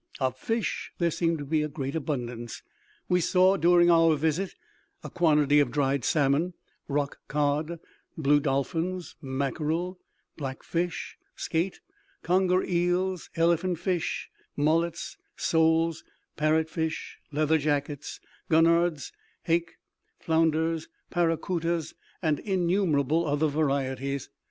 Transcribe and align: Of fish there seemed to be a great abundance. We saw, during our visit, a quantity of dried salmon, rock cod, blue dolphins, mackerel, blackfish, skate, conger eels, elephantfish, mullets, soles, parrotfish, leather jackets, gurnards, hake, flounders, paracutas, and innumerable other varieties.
Of 0.19 0.35
fish 0.35 0.91
there 0.97 1.11
seemed 1.11 1.37
to 1.37 1.45
be 1.45 1.61
a 1.61 1.67
great 1.67 1.95
abundance. 1.95 2.63
We 3.07 3.21
saw, 3.21 3.55
during 3.55 3.91
our 3.91 4.15
visit, 4.15 4.55
a 5.03 5.11
quantity 5.11 5.59
of 5.59 5.69
dried 5.69 6.03
salmon, 6.03 6.55
rock 6.87 7.19
cod, 7.27 7.79
blue 8.17 8.39
dolphins, 8.39 9.15
mackerel, 9.21 9.99
blackfish, 10.37 11.17
skate, 11.35 11.81
conger 12.23 12.63
eels, 12.63 13.29
elephantfish, 13.37 14.27
mullets, 14.55 15.17
soles, 15.35 16.03
parrotfish, 16.35 17.19
leather 17.31 17.59
jackets, 17.59 18.19
gurnards, 18.49 19.11
hake, 19.43 19.73
flounders, 20.17 20.87
paracutas, 21.11 21.93
and 22.23 22.39
innumerable 22.39 23.27
other 23.27 23.45
varieties. 23.49 24.31